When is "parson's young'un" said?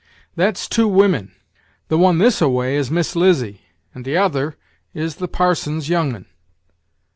5.27-6.25